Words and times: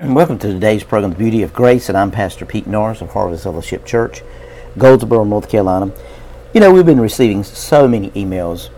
And 0.00 0.14
welcome 0.14 0.38
to 0.38 0.52
today's 0.52 0.84
program, 0.84 1.10
The 1.10 1.18
Beauty 1.18 1.42
of 1.42 1.52
Grace, 1.52 1.88
and 1.88 1.98
I'm 1.98 2.12
Pastor 2.12 2.46
Pete 2.46 2.68
Norris 2.68 3.00
of 3.00 3.10
Harvest 3.10 3.42
Fellowship 3.42 3.84
Church, 3.84 4.22
Goldsboro, 4.78 5.24
North 5.24 5.50
Carolina. 5.50 5.90
You 6.54 6.60
know, 6.60 6.72
we've 6.72 6.86
been 6.86 7.00
receiving 7.00 7.42
so 7.42 7.88
many 7.88 8.10
emails 8.10 8.70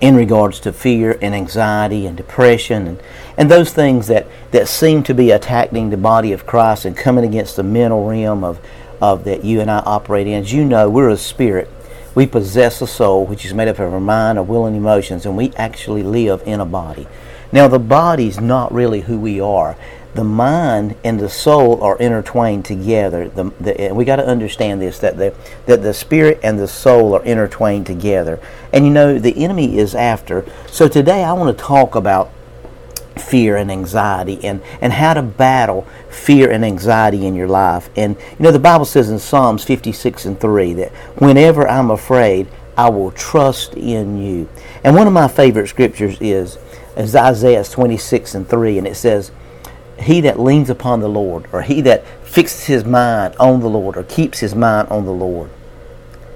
in 0.00 0.16
regards 0.16 0.58
to 0.58 0.72
fear 0.72 1.16
and 1.22 1.32
anxiety 1.32 2.06
and 2.06 2.16
depression 2.16 2.88
and, 2.88 3.00
and 3.38 3.48
those 3.48 3.72
things 3.72 4.08
that, 4.08 4.26
that 4.50 4.66
seem 4.66 5.04
to 5.04 5.14
be 5.14 5.30
attacking 5.30 5.90
the 5.90 5.96
body 5.96 6.32
of 6.32 6.44
Christ 6.44 6.86
and 6.86 6.96
coming 6.96 7.24
against 7.24 7.54
the 7.54 7.62
mental 7.62 8.04
realm 8.04 8.42
of, 8.42 8.58
of 9.00 9.22
that 9.26 9.44
you 9.44 9.60
and 9.60 9.70
I 9.70 9.78
operate 9.78 10.26
in. 10.26 10.42
As 10.42 10.52
you 10.52 10.64
know, 10.64 10.90
we're 10.90 11.10
a 11.10 11.16
spirit. 11.16 11.70
We 12.16 12.26
possess 12.26 12.82
a 12.82 12.88
soul 12.88 13.26
which 13.26 13.44
is 13.44 13.54
made 13.54 13.68
up 13.68 13.78
of 13.78 13.94
our 13.94 14.00
mind, 14.00 14.38
our 14.38 14.44
will, 14.44 14.66
and 14.66 14.74
emotions, 14.74 15.24
and 15.24 15.36
we 15.36 15.52
actually 15.54 16.02
live 16.02 16.42
in 16.44 16.58
a 16.58 16.66
body. 16.66 17.06
Now, 17.52 17.68
the 17.68 17.78
body's 17.78 18.40
not 18.40 18.72
really 18.72 19.02
who 19.02 19.20
we 19.20 19.40
are 19.40 19.76
the 20.16 20.24
mind 20.24 20.96
and 21.04 21.20
the 21.20 21.28
soul 21.28 21.82
are 21.82 21.96
intertwined 21.98 22.64
together. 22.64 23.28
The, 23.28 23.44
the, 23.60 23.92
we 23.92 24.04
got 24.04 24.16
to 24.16 24.26
understand 24.26 24.82
this 24.82 24.98
that 24.98 25.16
the 25.16 25.34
that 25.66 25.82
the 25.82 25.94
spirit 25.94 26.40
and 26.42 26.58
the 26.58 26.66
soul 26.66 27.14
are 27.14 27.24
intertwined 27.24 27.86
together. 27.86 28.40
And 28.72 28.84
you 28.84 28.92
know 28.92 29.18
the 29.18 29.44
enemy 29.44 29.78
is 29.78 29.94
after. 29.94 30.44
So 30.66 30.88
today 30.88 31.22
I 31.22 31.32
want 31.34 31.56
to 31.56 31.64
talk 31.64 31.94
about 31.94 32.32
fear 33.16 33.56
and 33.56 33.70
anxiety 33.70 34.44
and, 34.44 34.62
and 34.80 34.92
how 34.92 35.14
to 35.14 35.22
battle 35.22 35.86
fear 36.10 36.50
and 36.50 36.64
anxiety 36.64 37.26
in 37.26 37.34
your 37.34 37.48
life. 37.48 37.88
And 37.96 38.16
you 38.16 38.44
know 38.44 38.52
the 38.52 38.58
Bible 38.58 38.84
says 38.84 39.10
in 39.10 39.18
Psalms 39.18 39.64
56 39.64 40.24
and 40.24 40.40
3 40.40 40.72
that 40.74 40.92
whenever 41.20 41.68
I'm 41.68 41.90
afraid, 41.90 42.48
I 42.76 42.90
will 42.90 43.10
trust 43.10 43.74
in 43.74 44.18
you. 44.22 44.48
And 44.84 44.94
one 44.94 45.06
of 45.06 45.12
my 45.12 45.28
favorite 45.28 45.68
scriptures 45.68 46.18
is, 46.20 46.58
is 46.96 47.16
Isaiah 47.16 47.64
26 47.64 48.34
and 48.34 48.48
3 48.48 48.78
and 48.78 48.86
it 48.86 48.96
says 48.96 49.30
he 49.98 50.20
that 50.22 50.38
leans 50.38 50.70
upon 50.70 51.00
the 51.00 51.08
Lord, 51.08 51.46
or 51.52 51.62
he 51.62 51.80
that 51.82 52.06
fixes 52.22 52.66
his 52.66 52.84
mind 52.84 53.34
on 53.36 53.60
the 53.60 53.68
Lord, 53.68 53.96
or 53.96 54.02
keeps 54.02 54.40
his 54.40 54.54
mind 54.54 54.88
on 54.88 55.04
the 55.04 55.12
Lord, 55.12 55.50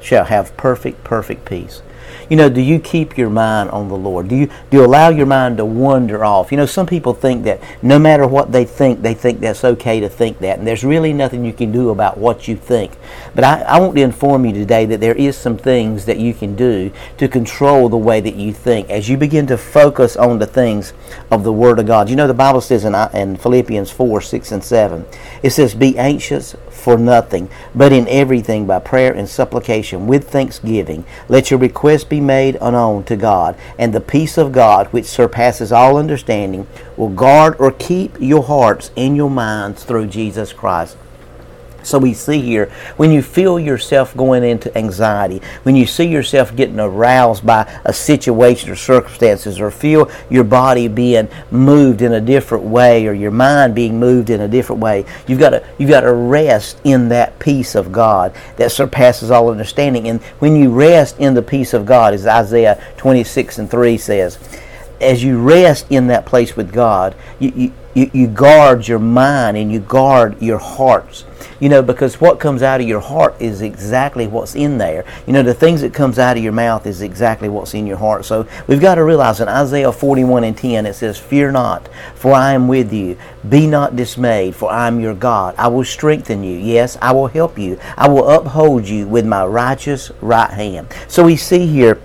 shall 0.00 0.24
have 0.24 0.56
perfect, 0.56 1.04
perfect 1.04 1.44
peace. 1.44 1.82
You 2.30 2.36
know, 2.36 2.48
do 2.48 2.60
you 2.60 2.78
keep 2.78 3.18
your 3.18 3.28
mind 3.28 3.70
on 3.70 3.88
the 3.88 3.96
Lord? 3.96 4.28
Do 4.28 4.36
you 4.36 4.46
do 4.46 4.76
you 4.76 4.84
allow 4.84 5.08
your 5.08 5.26
mind 5.26 5.56
to 5.56 5.64
wander 5.64 6.24
off? 6.24 6.52
You 6.52 6.58
know, 6.58 6.64
some 6.64 6.86
people 6.86 7.12
think 7.12 7.42
that 7.42 7.60
no 7.82 7.98
matter 7.98 8.24
what 8.24 8.52
they 8.52 8.64
think, 8.64 9.02
they 9.02 9.14
think 9.14 9.40
that's 9.40 9.64
okay 9.64 9.98
to 9.98 10.08
think 10.08 10.38
that, 10.38 10.58
and 10.58 10.66
there's 10.66 10.84
really 10.84 11.12
nothing 11.12 11.44
you 11.44 11.52
can 11.52 11.72
do 11.72 11.90
about 11.90 12.18
what 12.18 12.46
you 12.46 12.54
think. 12.54 12.92
But 13.34 13.42
I, 13.42 13.62
I 13.62 13.80
want 13.80 13.96
to 13.96 14.02
inform 14.02 14.46
you 14.46 14.52
today 14.52 14.86
that 14.86 15.00
there 15.00 15.16
is 15.16 15.36
some 15.36 15.58
things 15.58 16.04
that 16.06 16.18
you 16.18 16.32
can 16.32 16.54
do 16.54 16.92
to 17.18 17.26
control 17.26 17.88
the 17.88 17.96
way 17.96 18.20
that 18.20 18.36
you 18.36 18.52
think 18.52 18.90
as 18.90 19.08
you 19.08 19.16
begin 19.16 19.48
to 19.48 19.58
focus 19.58 20.16
on 20.16 20.38
the 20.38 20.46
things 20.46 20.92
of 21.32 21.42
the 21.42 21.52
Word 21.52 21.80
of 21.80 21.86
God. 21.86 22.08
You 22.08 22.14
know, 22.14 22.28
the 22.28 22.34
Bible 22.34 22.60
says 22.60 22.84
in, 22.84 22.94
in 23.12 23.38
Philippians 23.38 23.90
4, 23.90 24.20
6, 24.20 24.52
and 24.52 24.62
7, 24.62 25.04
it 25.42 25.50
says, 25.50 25.74
Be 25.74 25.98
anxious 25.98 26.54
for 26.80 26.96
nothing, 26.96 27.48
but 27.74 27.92
in 27.92 28.08
everything 28.08 28.66
by 28.66 28.80
prayer 28.80 29.12
and 29.12 29.28
supplication 29.28 30.06
with 30.06 30.28
thanksgiving. 30.30 31.04
Let 31.28 31.50
your 31.50 31.60
requests 31.60 32.04
be 32.04 32.20
made 32.20 32.58
known 32.60 33.04
to 33.04 33.16
God, 33.16 33.56
and 33.78 33.92
the 33.92 34.00
peace 34.00 34.38
of 34.38 34.52
God, 34.52 34.86
which 34.88 35.06
surpasses 35.06 35.70
all 35.70 35.96
understanding, 35.96 36.66
will 36.96 37.10
guard 37.10 37.56
or 37.58 37.70
keep 37.72 38.16
your 38.20 38.42
hearts 38.42 38.90
and 38.96 39.16
your 39.16 39.30
minds 39.30 39.84
through 39.84 40.06
Jesus 40.06 40.52
Christ. 40.52 40.96
So 41.82 41.98
we 41.98 42.14
see 42.14 42.40
here 42.40 42.66
when 42.96 43.10
you 43.10 43.22
feel 43.22 43.58
yourself 43.58 44.16
going 44.16 44.44
into 44.44 44.76
anxiety, 44.76 45.40
when 45.62 45.76
you 45.76 45.86
see 45.86 46.06
yourself 46.06 46.54
getting 46.54 46.80
aroused 46.80 47.44
by 47.44 47.70
a 47.84 47.92
situation 47.92 48.70
or 48.70 48.76
circumstances, 48.76 49.60
or 49.60 49.70
feel 49.70 50.10
your 50.28 50.44
body 50.44 50.88
being 50.88 51.28
moved 51.50 52.02
in 52.02 52.12
a 52.12 52.20
different 52.20 52.64
way, 52.64 53.06
or 53.06 53.12
your 53.12 53.30
mind 53.30 53.74
being 53.74 53.98
moved 53.98 54.30
in 54.30 54.40
a 54.40 54.48
different 54.48 54.80
way, 54.80 55.04
you've 55.26 55.40
got 55.40 55.50
to 55.50 55.64
you've 55.78 55.90
got 55.90 56.00
to 56.00 56.12
rest 56.12 56.80
in 56.84 57.08
that 57.08 57.38
peace 57.38 57.74
of 57.74 57.92
God 57.92 58.34
that 58.56 58.72
surpasses 58.72 59.30
all 59.30 59.50
understanding. 59.50 60.08
And 60.08 60.20
when 60.40 60.56
you 60.56 60.70
rest 60.70 61.18
in 61.18 61.34
the 61.34 61.42
peace 61.42 61.74
of 61.74 61.86
God, 61.86 62.14
as 62.14 62.26
Isaiah 62.26 62.82
26 62.96 63.58
and 63.58 63.70
3 63.70 63.98
says, 63.98 64.38
as 65.00 65.22
you 65.22 65.40
rest 65.40 65.86
in 65.90 66.06
that 66.08 66.26
place 66.26 66.56
with 66.56 66.72
God, 66.72 67.14
you, 67.38 67.72
you, 67.94 68.10
you 68.12 68.26
guard 68.26 68.86
your 68.86 68.98
mind 68.98 69.56
and 69.56 69.72
you 69.72 69.80
guard 69.80 70.40
your 70.40 70.58
hearts 70.58 71.24
you 71.60 71.68
know, 71.68 71.82
because 71.82 72.20
what 72.20 72.40
comes 72.40 72.62
out 72.62 72.80
of 72.80 72.88
your 72.88 73.00
heart 73.00 73.36
is 73.38 73.60
exactly 73.60 74.26
what's 74.26 74.54
in 74.54 74.78
there. 74.78 75.04
You 75.26 75.34
know, 75.34 75.42
the 75.42 75.54
things 75.54 75.82
that 75.82 75.92
comes 75.92 76.18
out 76.18 76.36
of 76.38 76.42
your 76.42 76.52
mouth 76.52 76.86
is 76.86 77.02
exactly 77.02 77.48
what's 77.48 77.74
in 77.74 77.86
your 77.86 77.98
heart. 77.98 78.24
So 78.24 78.48
we've 78.66 78.80
got 78.80 78.94
to 78.94 79.04
realize 79.04 79.40
in 79.40 79.48
Isaiah 79.48 79.92
41 79.92 80.44
and 80.44 80.56
10 80.56 80.86
it 80.86 80.94
says, 80.94 81.18
Fear 81.18 81.52
not, 81.52 81.88
for 82.14 82.32
I 82.32 82.54
am 82.54 82.66
with 82.66 82.92
you. 82.92 83.18
Be 83.48 83.66
not 83.66 83.94
dismayed, 83.94 84.56
for 84.56 84.70
I 84.70 84.88
am 84.88 85.00
your 85.00 85.14
God. 85.14 85.54
I 85.58 85.68
will 85.68 85.84
strengthen 85.84 86.42
you. 86.42 86.58
Yes, 86.58 86.96
I 87.02 87.12
will 87.12 87.26
help 87.26 87.58
you. 87.58 87.78
I 87.96 88.08
will 88.08 88.28
uphold 88.28 88.88
you 88.88 89.06
with 89.06 89.26
my 89.26 89.44
righteous 89.44 90.10
right 90.22 90.50
hand. 90.50 90.88
So 91.08 91.24
we 91.24 91.36
see 91.36 91.66
here 91.66 92.00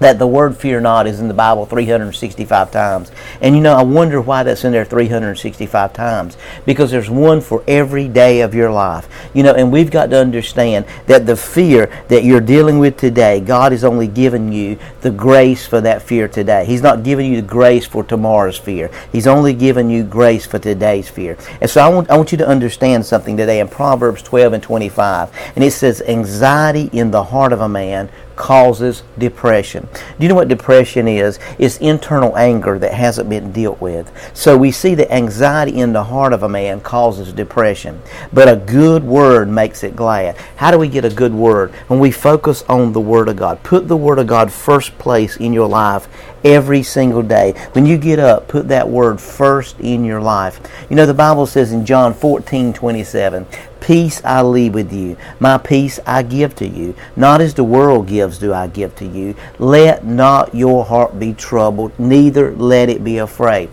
that 0.00 0.18
the 0.18 0.26
word 0.26 0.56
fear 0.56 0.80
not 0.80 1.06
is 1.06 1.20
in 1.20 1.28
the 1.28 1.34
Bible 1.34 1.66
365 1.66 2.70
times. 2.70 3.10
And 3.40 3.54
you 3.54 3.60
know, 3.60 3.76
I 3.76 3.82
wonder 3.82 4.20
why 4.20 4.42
that's 4.42 4.64
in 4.64 4.72
there 4.72 4.84
365 4.84 5.92
times. 5.92 6.36
Because 6.66 6.90
there's 6.90 7.10
one 7.10 7.40
for 7.40 7.64
every 7.66 8.08
day 8.08 8.40
of 8.40 8.54
your 8.54 8.70
life. 8.70 9.08
You 9.34 9.42
know, 9.42 9.54
and 9.54 9.72
we've 9.72 9.90
got 9.90 10.10
to 10.10 10.20
understand 10.20 10.86
that 11.06 11.26
the 11.26 11.36
fear 11.36 11.86
that 12.08 12.24
you're 12.24 12.40
dealing 12.40 12.78
with 12.78 12.96
today, 12.96 13.40
God 13.40 13.72
has 13.72 13.84
only 13.84 14.06
given 14.06 14.52
you 14.52 14.78
the 15.00 15.10
grace 15.10 15.66
for 15.66 15.80
that 15.80 16.02
fear 16.02 16.28
today. 16.28 16.64
He's 16.64 16.82
not 16.82 17.02
giving 17.02 17.32
you 17.32 17.40
the 17.40 17.46
grace 17.46 17.86
for 17.86 18.04
tomorrow's 18.04 18.58
fear. 18.58 18.90
He's 19.12 19.26
only 19.26 19.54
given 19.54 19.90
you 19.90 20.04
grace 20.04 20.46
for 20.46 20.58
today's 20.58 21.08
fear. 21.08 21.36
And 21.60 21.70
so 21.70 21.80
I 21.80 21.88
want, 21.88 22.10
I 22.10 22.16
want 22.16 22.32
you 22.32 22.38
to 22.38 22.48
understand 22.48 23.04
something 23.04 23.36
today 23.36 23.60
in 23.60 23.68
Proverbs 23.68 24.22
12 24.22 24.54
and 24.54 24.62
25. 24.62 25.30
And 25.54 25.64
it 25.64 25.72
says, 25.72 26.02
Anxiety 26.02 26.90
in 26.92 27.10
the 27.10 27.24
heart 27.24 27.52
of 27.52 27.60
a 27.60 27.68
man 27.68 28.10
causes 28.38 29.02
depression. 29.18 29.88
Do 29.92 30.22
you 30.24 30.28
know 30.28 30.34
what 30.36 30.48
depression 30.48 31.08
is? 31.08 31.38
It's 31.58 31.76
internal 31.78 32.36
anger 32.36 32.78
that 32.78 32.94
hasn't 32.94 33.28
been 33.28 33.52
dealt 33.52 33.80
with. 33.80 34.10
So 34.32 34.56
we 34.56 34.70
see 34.70 34.94
that 34.94 35.12
anxiety 35.12 35.80
in 35.80 35.92
the 35.92 36.04
heart 36.04 36.32
of 36.32 36.42
a 36.42 36.48
man 36.48 36.80
causes 36.80 37.32
depression, 37.32 38.00
but 38.32 38.48
a 38.48 38.56
good 38.56 39.04
word 39.04 39.48
makes 39.48 39.82
it 39.82 39.96
glad. 39.96 40.36
How 40.56 40.70
do 40.70 40.78
we 40.78 40.88
get 40.88 41.04
a 41.04 41.10
good 41.10 41.34
word? 41.34 41.72
When 41.88 41.98
we 41.98 42.12
focus 42.12 42.62
on 42.68 42.92
the 42.92 43.00
Word 43.00 43.28
of 43.28 43.36
God. 43.36 43.62
Put 43.62 43.88
the 43.88 43.96
Word 43.96 44.18
of 44.18 44.26
God 44.26 44.52
first 44.52 44.96
place 44.98 45.36
in 45.36 45.52
your 45.52 45.68
life 45.68 46.08
every 46.44 46.82
single 46.82 47.22
day. 47.22 47.52
When 47.72 47.86
you 47.86 47.98
get 47.98 48.18
up, 48.18 48.48
put 48.48 48.68
that 48.68 48.88
word 48.88 49.20
first 49.20 49.78
in 49.80 50.04
your 50.04 50.20
life. 50.20 50.60
You 50.88 50.96
know, 50.96 51.06
the 51.06 51.14
Bible 51.14 51.46
says 51.46 51.72
in 51.72 51.84
John 51.84 52.14
14 52.14 52.72
27, 52.72 53.46
Peace 53.88 54.20
I 54.22 54.42
leave 54.42 54.74
with 54.74 54.92
you. 54.92 55.16
My 55.40 55.56
peace 55.56 55.98
I 56.04 56.22
give 56.22 56.54
to 56.56 56.68
you. 56.68 56.94
Not 57.16 57.40
as 57.40 57.54
the 57.54 57.64
world 57.64 58.06
gives 58.06 58.36
do 58.36 58.52
I 58.52 58.66
give 58.66 58.94
to 58.96 59.06
you. 59.06 59.34
Let 59.58 60.04
not 60.04 60.54
your 60.54 60.84
heart 60.84 61.18
be 61.18 61.32
troubled, 61.32 61.98
neither 61.98 62.54
let 62.54 62.90
it 62.90 63.02
be 63.02 63.16
afraid. 63.16 63.70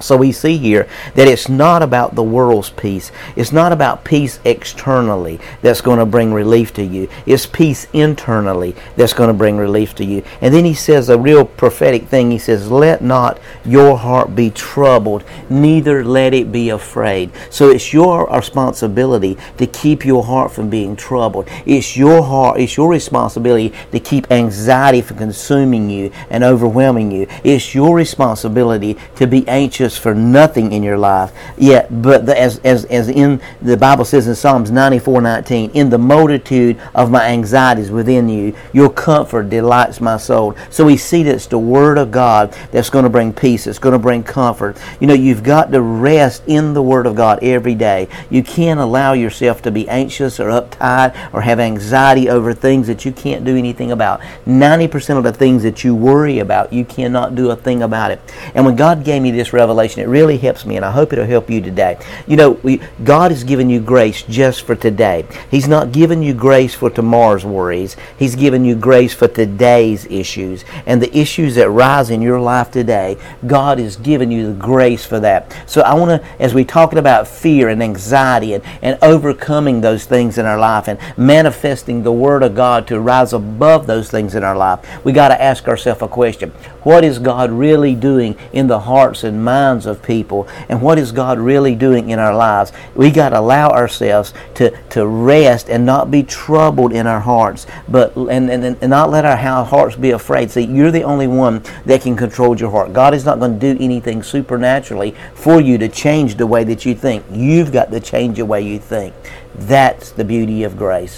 So 0.00 0.16
we 0.16 0.32
see 0.32 0.58
here 0.58 0.88
that 1.14 1.28
it's 1.28 1.48
not 1.48 1.82
about 1.82 2.14
the 2.14 2.22
world's 2.22 2.70
peace. 2.70 3.12
It's 3.34 3.52
not 3.52 3.72
about 3.72 4.04
peace 4.04 4.40
externally 4.44 5.40
that's 5.62 5.80
going 5.80 5.98
to 5.98 6.06
bring 6.06 6.32
relief 6.32 6.72
to 6.74 6.84
you. 6.84 7.08
It's 7.24 7.46
peace 7.46 7.86
internally 7.92 8.74
that's 8.96 9.12
going 9.12 9.28
to 9.28 9.34
bring 9.34 9.56
relief 9.56 9.94
to 9.96 10.04
you. 10.04 10.22
And 10.40 10.54
then 10.54 10.64
he 10.64 10.74
says 10.74 11.08
a 11.08 11.18
real 11.18 11.44
prophetic 11.44 12.06
thing. 12.06 12.30
He 12.30 12.38
says, 12.38 12.70
Let 12.70 13.02
not 13.02 13.38
your 13.64 13.96
heart 13.96 14.34
be 14.34 14.50
troubled, 14.50 15.24
neither 15.48 16.04
let 16.04 16.34
it 16.34 16.52
be 16.52 16.70
afraid. 16.70 17.30
So 17.50 17.70
it's 17.70 17.92
your 17.92 18.26
responsibility 18.26 19.36
to 19.58 19.66
keep 19.66 20.04
your 20.04 20.24
heart 20.24 20.52
from 20.52 20.70
being 20.70 20.96
troubled. 20.96 21.48
It's 21.64 21.96
your 21.96 22.22
heart, 22.22 22.60
it's 22.60 22.76
your 22.76 22.88
responsibility 22.88 23.72
to 23.92 24.00
keep 24.00 24.30
anxiety 24.30 25.00
from 25.00 25.18
consuming 25.18 25.90
you 25.90 26.10
and 26.30 26.42
overwhelming 26.42 27.10
you. 27.10 27.26
It's 27.44 27.74
your 27.74 27.94
responsibility 27.94 28.96
to 29.16 29.26
be 29.26 29.46
anxious 29.48 29.85
anxious 29.86 29.98
for 29.98 30.14
nothing 30.14 30.72
in 30.72 30.82
your 30.82 30.98
life. 30.98 31.32
Yet, 31.56 32.02
but 32.02 32.26
the, 32.26 32.38
as, 32.38 32.58
as, 32.64 32.84
as 32.86 33.08
in 33.08 33.40
the 33.62 33.76
Bible 33.76 34.04
says 34.04 34.26
in 34.26 34.34
Psalms 34.34 34.70
94 34.70 35.20
19, 35.20 35.70
in 35.70 35.90
the 35.90 35.98
multitude 35.98 36.78
of 36.94 37.10
my 37.10 37.26
anxieties 37.26 37.90
within 37.90 38.28
you, 38.28 38.54
your 38.72 38.90
comfort 38.90 39.48
delights 39.48 40.00
my 40.00 40.16
soul. 40.16 40.54
So 40.70 40.84
we 40.84 40.96
see 40.96 41.22
that 41.24 41.34
it's 41.34 41.46
the 41.46 41.58
Word 41.58 41.98
of 41.98 42.10
God 42.10 42.52
that's 42.72 42.90
going 42.90 43.04
to 43.04 43.08
bring 43.08 43.32
peace, 43.32 43.66
it's 43.66 43.78
going 43.78 43.92
to 43.92 43.98
bring 43.98 44.22
comfort. 44.22 44.76
You 45.00 45.06
know, 45.06 45.14
you've 45.14 45.42
got 45.42 45.70
to 45.72 45.80
rest 45.80 46.42
in 46.46 46.74
the 46.74 46.82
Word 46.82 47.06
of 47.06 47.14
God 47.14 47.38
every 47.42 47.74
day. 47.74 48.08
You 48.30 48.42
can't 48.42 48.80
allow 48.80 49.12
yourself 49.12 49.62
to 49.62 49.70
be 49.70 49.88
anxious 49.88 50.40
or 50.40 50.48
uptight 50.48 51.32
or 51.32 51.42
have 51.42 51.60
anxiety 51.60 52.28
over 52.28 52.52
things 52.54 52.86
that 52.88 53.04
you 53.04 53.12
can't 53.12 53.44
do 53.44 53.56
anything 53.56 53.92
about. 53.92 54.20
90% 54.46 55.18
of 55.18 55.24
the 55.24 55.32
things 55.32 55.62
that 55.62 55.84
you 55.84 55.94
worry 55.94 56.40
about, 56.40 56.72
you 56.72 56.84
cannot 56.84 57.34
do 57.34 57.50
a 57.50 57.56
thing 57.56 57.82
about 57.82 58.10
it. 58.10 58.20
And 58.54 58.64
when 58.64 58.76
God 58.76 59.04
gave 59.04 59.22
me 59.22 59.30
this 59.30 59.52
revelation, 59.52 59.75
revelation. 59.76 60.02
It 60.02 60.08
really 60.08 60.38
helps 60.38 60.64
me, 60.64 60.76
and 60.76 60.84
I 60.84 60.90
hope 60.90 61.12
it'll 61.12 61.26
help 61.26 61.50
you 61.50 61.60
today. 61.60 61.98
You 62.26 62.36
know, 62.36 62.50
we, 62.62 62.80
God 63.04 63.30
has 63.30 63.44
given 63.44 63.68
you 63.68 63.80
grace 63.80 64.22
just 64.22 64.62
for 64.62 64.74
today. 64.74 65.26
He's 65.50 65.68
not 65.68 65.92
given 65.92 66.22
you 66.22 66.32
grace 66.32 66.74
for 66.74 66.88
tomorrow's 66.88 67.44
worries. 67.44 67.96
He's 68.18 68.34
given 68.34 68.64
you 68.64 68.74
grace 68.74 69.12
for 69.12 69.28
today's 69.28 70.06
issues. 70.06 70.64
And 70.86 71.02
the 71.02 71.14
issues 71.16 71.56
that 71.56 71.68
rise 71.68 72.08
in 72.10 72.22
your 72.22 72.40
life 72.40 72.70
today, 72.70 73.18
God 73.46 73.78
has 73.78 73.96
given 73.96 74.30
you 74.30 74.46
the 74.46 74.58
grace 74.58 75.04
for 75.04 75.20
that. 75.20 75.54
So 75.66 75.82
I 75.82 75.92
want 75.94 76.22
to, 76.22 76.28
as 76.40 76.54
we're 76.54 76.64
talking 76.64 76.98
about 76.98 77.28
fear 77.28 77.68
and 77.68 77.82
anxiety 77.82 78.54
and, 78.54 78.64
and 78.80 78.98
overcoming 79.02 79.82
those 79.82 80.06
things 80.06 80.38
in 80.38 80.46
our 80.46 80.58
life 80.58 80.88
and 80.88 80.98
manifesting 81.18 82.02
the 82.02 82.12
Word 82.12 82.42
of 82.42 82.54
God 82.54 82.86
to 82.88 82.98
rise 82.98 83.34
above 83.34 83.86
those 83.86 84.10
things 84.10 84.34
in 84.34 84.42
our 84.42 84.56
life, 84.56 85.04
we 85.04 85.12
got 85.12 85.28
to 85.28 85.42
ask 85.42 85.68
ourselves 85.68 86.00
a 86.00 86.08
question. 86.08 86.50
What 86.82 87.04
is 87.04 87.18
God 87.18 87.50
really 87.50 87.94
doing 87.94 88.38
in 88.52 88.68
the 88.68 88.80
hearts 88.80 89.24
and 89.24 89.44
of 89.66 90.02
people? 90.02 90.46
And 90.68 90.80
what 90.80 90.98
is 90.98 91.10
God 91.10 91.38
really 91.38 91.74
doing 91.74 92.10
in 92.10 92.18
our 92.18 92.34
lives? 92.34 92.72
We 92.94 93.10
got 93.10 93.30
to 93.30 93.40
allow 93.40 93.70
ourselves 93.70 94.32
to, 94.54 94.70
to 94.90 95.06
rest 95.06 95.68
and 95.68 95.84
not 95.84 96.10
be 96.10 96.22
troubled 96.22 96.92
in 96.92 97.06
our 97.06 97.20
hearts, 97.20 97.66
but 97.88 98.14
and, 98.16 98.50
and, 98.50 98.64
and 98.64 98.90
not 98.90 99.10
let 99.10 99.24
our 99.24 99.36
hearts 99.64 99.96
be 99.96 100.10
afraid. 100.10 100.50
See, 100.50 100.62
you're 100.62 100.90
the 100.90 101.02
only 101.02 101.26
one 101.26 101.62
that 101.84 102.02
can 102.02 102.16
control 102.16 102.56
your 102.56 102.70
heart. 102.70 102.92
God 102.92 103.14
is 103.14 103.24
not 103.24 103.38
going 103.40 103.58
to 103.58 103.74
do 103.74 103.82
anything 103.82 104.22
supernaturally 104.22 105.14
for 105.34 105.60
you 105.60 105.78
to 105.78 105.88
change 105.88 106.36
the 106.36 106.46
way 106.46 106.64
that 106.64 106.84
you 106.84 106.94
think. 106.94 107.24
You've 107.30 107.72
got 107.72 107.90
to 107.90 108.00
change 108.00 108.36
the 108.36 108.46
way 108.46 108.62
you 108.62 108.78
think. 108.78 109.14
That's 109.54 110.10
the 110.10 110.24
beauty 110.24 110.64
of 110.64 110.76
grace. 110.76 111.14